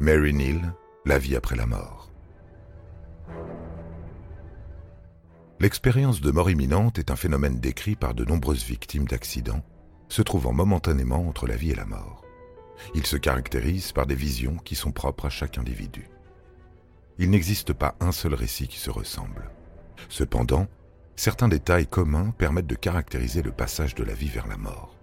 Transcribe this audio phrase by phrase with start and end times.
[0.00, 0.74] Mary Neal,
[1.06, 2.12] La vie après la mort.
[5.58, 9.64] L'expérience de mort imminente est un phénomène décrit par de nombreuses victimes d'accidents,
[10.08, 12.24] se trouvant momentanément entre la vie et la mort.
[12.94, 16.08] Il se caractérise par des visions qui sont propres à chaque individu.
[17.18, 19.50] Il n'existe pas un seul récit qui se ressemble.
[20.08, 20.68] Cependant,
[21.16, 24.94] certains détails communs permettent de caractériser le passage de la vie vers la mort.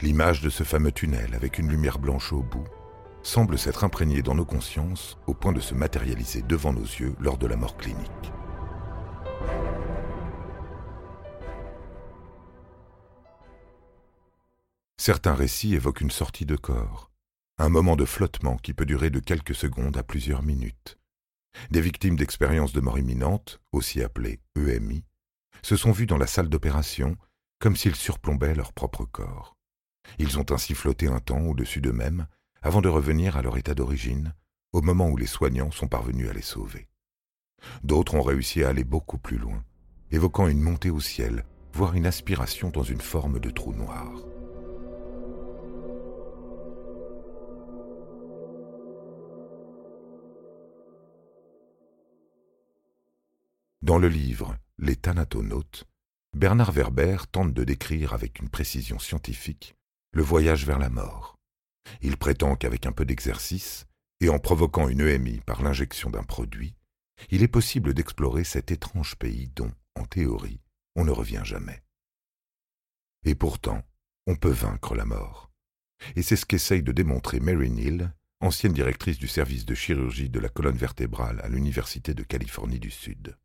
[0.00, 2.64] L'image de ce fameux tunnel avec une lumière blanche au bout
[3.26, 7.38] semble s'être imprégné dans nos consciences au point de se matérialiser devant nos yeux lors
[7.38, 8.32] de la mort clinique.
[14.96, 17.10] Certains récits évoquent une sortie de corps,
[17.58, 20.96] un moment de flottement qui peut durer de quelques secondes à plusieurs minutes.
[21.70, 25.04] Des victimes d'expériences de mort imminente, aussi appelées EMI,
[25.62, 27.16] se sont vus dans la salle d'opération
[27.58, 29.56] comme s'ils surplombaient leur propre corps.
[30.18, 32.28] Ils ont ainsi flotté un temps au-dessus d'eux-mêmes
[32.66, 34.34] avant de revenir à leur état d'origine,
[34.72, 36.88] au moment où les soignants sont parvenus à les sauver.
[37.84, 39.64] D'autres ont réussi à aller beaucoup plus loin,
[40.10, 44.10] évoquant une montée au ciel, voire une aspiration dans une forme de trou noir.
[53.80, 55.84] Dans le livre Les Thanatonautes,
[56.34, 59.76] Bernard Werber tente de décrire avec une précision scientifique
[60.10, 61.35] le voyage vers la mort.
[62.00, 63.86] Il prétend qu'avec un peu d'exercice,
[64.20, 66.74] et en provoquant une EMI par l'injection d'un produit,
[67.30, 70.60] il est possible d'explorer cet étrange pays dont, en théorie,
[70.94, 71.82] on ne revient jamais.
[73.24, 73.82] Et pourtant,
[74.26, 75.50] on peut vaincre la mort.
[76.14, 80.40] Et c'est ce qu'essaye de démontrer Mary Neal, ancienne directrice du service de chirurgie de
[80.40, 83.36] la colonne vertébrale à l'Université de Californie du Sud.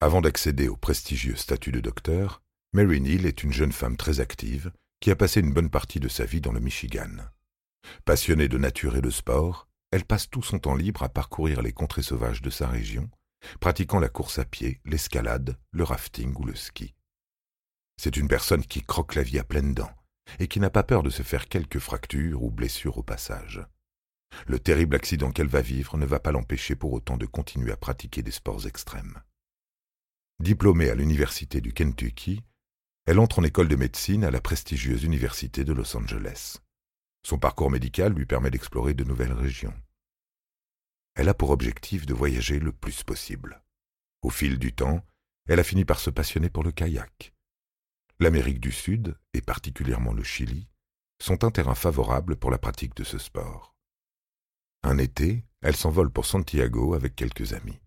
[0.00, 4.72] Avant d'accéder au prestigieux statut de docteur, Mary Neal est une jeune femme très active
[5.00, 7.16] qui a passé une bonne partie de sa vie dans le Michigan.
[8.04, 11.72] Passionnée de nature et de sport, elle passe tout son temps libre à parcourir les
[11.72, 13.08] contrées sauvages de sa région,
[13.60, 16.94] pratiquant la course à pied, l'escalade, le rafting ou le ski.
[17.96, 19.94] C'est une personne qui croque la vie à pleines dents
[20.38, 23.62] et qui n'a pas peur de se faire quelques fractures ou blessures au passage.
[24.46, 27.76] Le terrible accident qu'elle va vivre ne va pas l'empêcher pour autant de continuer à
[27.76, 29.22] pratiquer des sports extrêmes.
[30.40, 32.42] Diplômée à l'Université du Kentucky,
[33.06, 36.58] elle entre en école de médecine à la prestigieuse Université de Los Angeles.
[37.24, 39.74] Son parcours médical lui permet d'explorer de nouvelles régions.
[41.14, 43.62] Elle a pour objectif de voyager le plus possible.
[44.22, 45.06] Au fil du temps,
[45.48, 47.32] elle a fini par se passionner pour le kayak.
[48.18, 50.68] L'Amérique du Sud, et particulièrement le Chili,
[51.22, 53.76] sont un terrain favorable pour la pratique de ce sport.
[54.82, 57.80] Un été, elle s'envole pour Santiago avec quelques amis.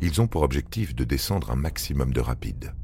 [0.00, 2.74] Ils ont pour objectif de descendre un maximum de rapide.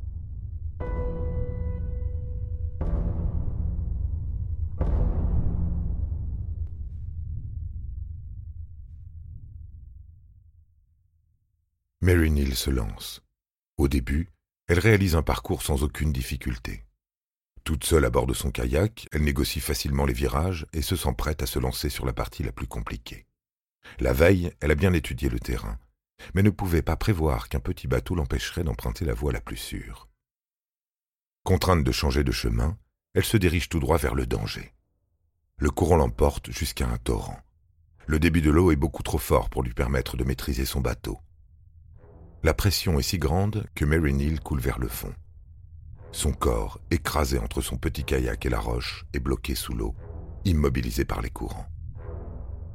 [12.02, 13.20] Mary Neal se lance.
[13.76, 14.30] Au début,
[14.68, 16.86] elle réalise un parcours sans aucune difficulté.
[17.62, 21.12] Toute seule à bord de son kayak, elle négocie facilement les virages et se sent
[21.18, 23.26] prête à se lancer sur la partie la plus compliquée.
[23.98, 25.78] La veille, elle a bien étudié le terrain,
[26.32, 30.08] mais ne pouvait pas prévoir qu'un petit bateau l'empêcherait d'emprunter la voie la plus sûre.
[31.44, 32.78] Contrainte de changer de chemin,
[33.12, 34.72] elle se dirige tout droit vers le danger.
[35.58, 37.42] Le courant l'emporte jusqu'à un torrent.
[38.06, 41.20] Le débit de l'eau est beaucoup trop fort pour lui permettre de maîtriser son bateau.
[42.42, 45.14] La pression est si grande que Mary Neal coule vers le fond.
[46.10, 49.94] Son corps, écrasé entre son petit kayak et la roche, est bloqué sous l'eau,
[50.46, 51.66] immobilisé par les courants.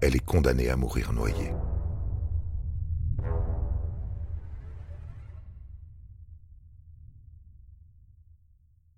[0.02, 1.52] Elle est condamnée à mourir noyée.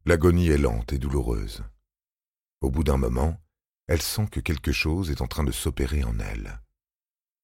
[0.05, 1.63] L'agonie est lente et douloureuse.
[2.59, 3.39] Au bout d'un moment,
[3.87, 6.59] elle sent que quelque chose est en train de s'opérer en elle.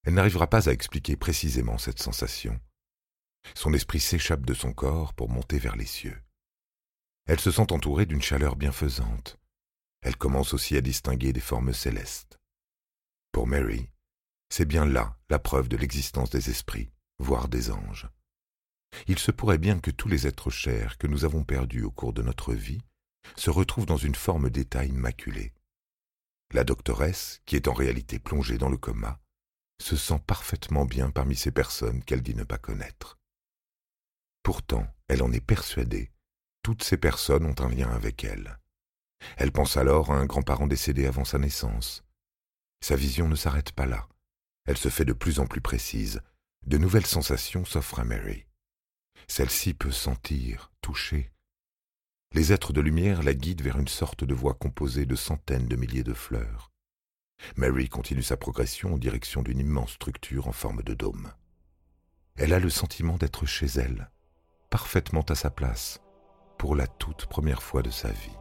[0.04, 2.60] Elle n'arrivera pas à expliquer précisément cette sensation.
[3.56, 6.22] Son esprit s'échappe de son corps pour monter vers les cieux.
[7.26, 9.40] Elle se sent entourée d'une chaleur bienfaisante.
[10.02, 12.40] Elle commence aussi à distinguer des formes célestes.
[13.32, 13.90] Pour Mary,
[14.50, 18.10] c'est bien là la preuve de l'existence des esprits, voire des anges.
[19.08, 22.14] il se pourrait bien que tous les êtres chers que nous avons perdus au cours
[22.14, 22.84] de notre vie
[23.36, 25.54] se retrouvent dans une forme d'état immaculé.
[26.52, 29.20] La doctoresse, qui est en réalité plongée dans le coma,
[29.82, 33.18] se sent parfaitement bien parmi ces personnes qu'elle dit ne pas connaître.
[34.44, 36.12] Pourtant, elle en est persuadée,
[36.64, 38.58] toutes ces personnes ont un lien avec elle.
[39.38, 42.04] Elle pense alors à un grand-parent décédé avant sa naissance.
[42.82, 44.08] Sa vision ne s'arrête pas là.
[44.66, 46.22] Elle se fait de plus en plus précise.
[46.66, 48.46] De nouvelles sensations s'offrent à Mary.
[49.28, 51.32] Celle-ci peut sentir, toucher.
[52.34, 55.76] Les êtres de lumière la guident vers une sorte de voie composée de centaines de
[55.76, 56.72] milliers de fleurs.
[57.58, 61.34] Mary continue sa progression en direction d'une immense structure en forme de dôme.
[62.36, 64.10] Elle a le sentiment d'être chez elle,
[64.74, 66.02] parfaitement à sa place,
[66.58, 68.36] pour la toute première fois de sa vie.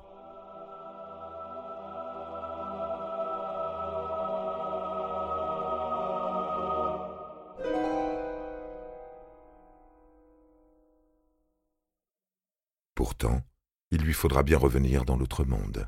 [12.95, 13.43] Pourtant,
[13.91, 15.87] il lui faudra bien revenir dans l'autre monde,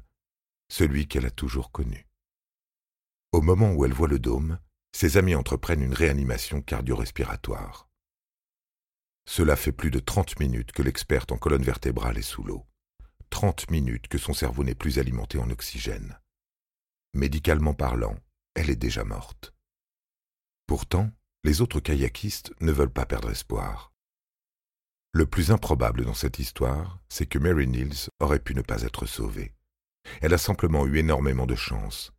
[0.70, 2.06] celui qu'elle a toujours connu.
[3.32, 4.58] Au moment où elle voit le dôme,
[4.92, 7.88] ses amis entreprennent une réanimation cardio-respiratoire.
[9.26, 12.66] Cela fait plus de trente minutes que l'experte en colonne vertébrale est sous l'eau.
[13.30, 16.18] Trente minutes que son cerveau n'est plus alimenté en oxygène.
[17.14, 18.16] Médicalement parlant,
[18.54, 19.54] elle est déjà morte.
[20.66, 21.10] Pourtant,
[21.42, 23.92] les autres kayakistes ne veulent pas perdre espoir.
[25.12, 29.06] Le plus improbable dans cette histoire, c'est que Mary Niels aurait pu ne pas être
[29.06, 29.54] sauvée.
[30.20, 32.12] Elle a simplement eu énormément de chance.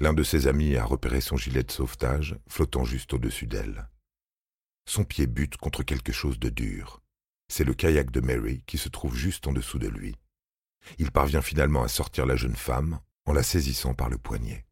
[0.00, 3.88] L'un de ses amis a repéré son gilet de sauvetage flottant juste au-dessus d'elle.
[4.86, 7.02] Son pied bute contre quelque chose de dur.
[7.48, 10.16] C'est le kayak de Mary qui se trouve juste en dessous de lui.
[10.98, 14.64] Il parvient finalement à sortir la jeune femme en la saisissant par le poignet.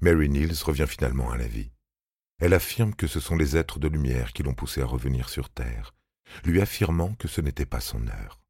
[0.00, 1.72] Mary Niels revient finalement à la vie.
[2.38, 5.48] Elle affirme que ce sont les êtres de lumière qui l'ont poussée à revenir sur
[5.48, 5.94] Terre,
[6.44, 8.40] lui affirmant que ce n'était pas son heure.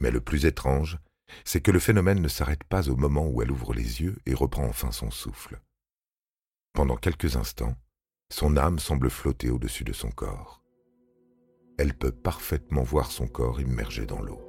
[0.00, 0.98] Mais le plus étrange,
[1.44, 4.34] c'est que le phénomène ne s'arrête pas au moment où elle ouvre les yeux et
[4.34, 5.60] reprend enfin son souffle.
[6.72, 7.76] Pendant quelques instants,
[8.30, 10.62] son âme semble flotter au-dessus de son corps.
[11.78, 14.43] Elle peut parfaitement voir son corps immergé dans l'eau.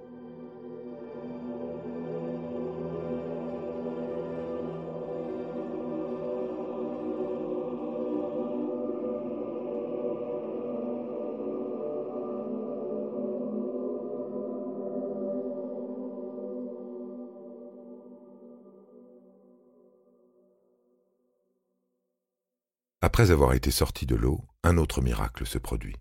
[23.05, 25.95] Après avoir été sorti de l'eau, un autre miracle se produit.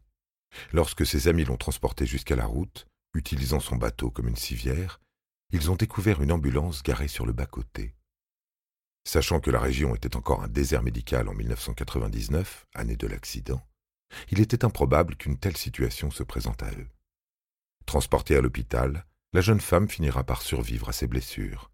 [0.72, 5.02] Lorsque ses amis l'ont transporté jusqu'à la route, utilisant son bateau comme une civière,
[5.52, 7.94] ils ont découvert une ambulance garée sur le bas-côté.
[9.06, 13.60] Sachant que la région était encore un désert médical en 1999, année de l'accident,
[14.30, 16.88] il était improbable qu'une telle situation se présente à eux.
[17.84, 19.04] Transportée à l'hôpital,
[19.34, 21.70] la jeune femme finira par survivre à ses blessures.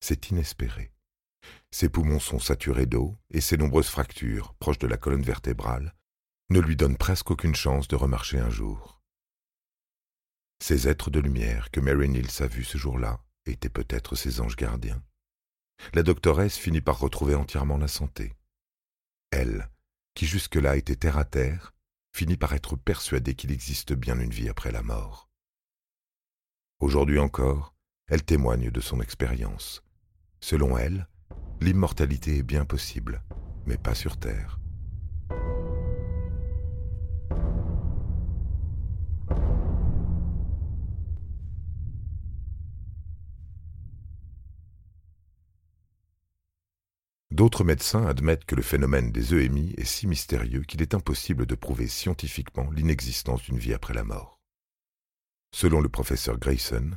[0.00, 0.92] C'est inespéré.
[1.70, 5.94] Ses poumons sont saturés d'eau et ses nombreuses fractures, proches de la colonne vertébrale,
[6.50, 9.00] ne lui donnent presque aucune chance de remarcher un jour.
[10.62, 14.56] Ces êtres de lumière que Mary Niels a vus ce jour-là étaient peut-être ses anges
[14.56, 15.02] gardiens.
[15.94, 18.34] La doctoresse finit par retrouver entièrement la santé.
[19.30, 19.70] Elle,
[20.14, 21.72] qui jusque-là était terre à terre,
[22.12, 25.30] finit par être persuadée qu'il existe bien une vie après la mort.
[26.80, 27.74] Aujourd'hui encore,
[28.08, 29.82] elle témoigne de son expérience.
[30.40, 31.08] Selon elle,
[31.62, 33.22] L'immortalité est bien possible,
[33.66, 34.58] mais pas sur Terre.
[47.30, 51.54] D'autres médecins admettent que le phénomène des EMI est si mystérieux qu'il est impossible de
[51.54, 54.40] prouver scientifiquement l'inexistence d'une vie après la mort.
[55.54, 56.90] Selon le professeur Grayson,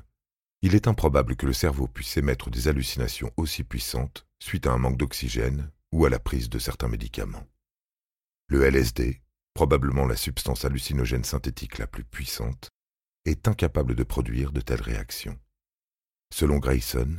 [0.64, 4.78] il est improbable que le cerveau puisse émettre des hallucinations aussi puissantes suite à un
[4.78, 7.46] manque d'oxygène ou à la prise de certains médicaments.
[8.48, 9.22] Le LSD,
[9.54, 12.70] probablement la substance hallucinogène synthétique la plus puissante,
[13.26, 15.38] est incapable de produire de telles réactions.
[16.34, 17.18] Selon Grayson,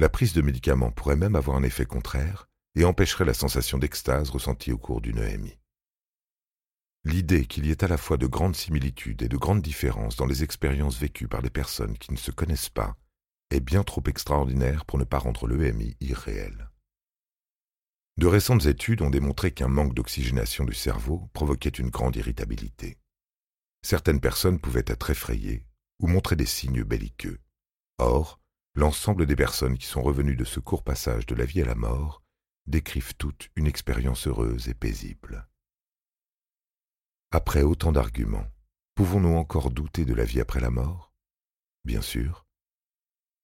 [0.00, 4.30] la prise de médicaments pourrait même avoir un effet contraire et empêcherait la sensation d'extase
[4.30, 5.59] ressentie au cours d'une EMI.
[7.04, 10.26] L'idée qu'il y ait à la fois de grandes similitudes et de grandes différences dans
[10.26, 12.96] les expériences vécues par des personnes qui ne se connaissent pas
[13.50, 16.70] est bien trop extraordinaire pour ne pas rendre l'EMI irréel.
[18.18, 22.98] De récentes études ont démontré qu'un manque d'oxygénation du cerveau provoquait une grande irritabilité.
[23.82, 25.64] Certaines personnes pouvaient être effrayées
[26.00, 27.38] ou montrer des signes belliqueux.
[27.96, 28.40] Or,
[28.74, 31.74] l'ensemble des personnes qui sont revenues de ce court passage de la vie à la
[31.74, 32.22] mort
[32.66, 35.49] décrivent toutes une expérience heureuse et paisible.
[37.32, 38.50] Après autant d'arguments,
[38.96, 41.12] pouvons-nous encore douter de la vie après la mort?
[41.84, 42.44] Bien sûr.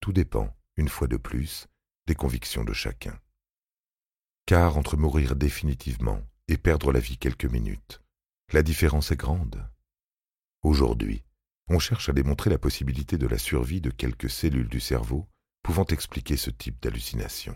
[0.01, 1.69] Tout dépend, une fois de plus,
[2.09, 3.17] des convictions de chacun.
[4.45, 8.03] Car entre mourir définitivement et perdre la vie quelques minutes,
[8.53, 9.65] la différence est grande.
[10.63, 11.23] Aujourd'hui,
[11.69, 15.29] on cherche à démontrer la possibilité de la survie de quelques cellules du cerveau
[15.63, 17.55] pouvant expliquer ce type d'hallucination.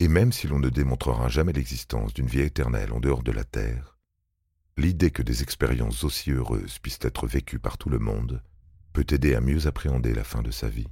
[0.00, 3.44] Et même si l'on ne démontrera jamais l'existence d'une vie éternelle en dehors de la
[3.44, 3.98] Terre,
[4.76, 8.42] l'idée que des expériences aussi heureuses puissent être vécues par tout le monde
[8.92, 10.88] peut aider à mieux appréhender la fin de sa vie.